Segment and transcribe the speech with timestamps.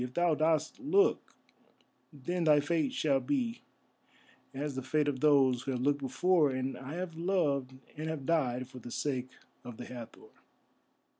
[0.03, 1.35] If thou dost look,
[2.11, 3.61] then thy fate shall be
[4.51, 8.67] as the fate of those who have looked before, and have loved and have died
[8.67, 9.29] for the sake
[9.63, 10.31] of the Hathor."